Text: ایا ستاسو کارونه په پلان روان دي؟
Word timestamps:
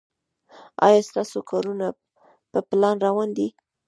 ایا 0.85 1.01
ستاسو 1.09 1.37
کارونه 1.49 1.87
په 2.51 2.59
پلان 2.69 2.95
روان 3.07 3.29
دي؟ 3.37 3.47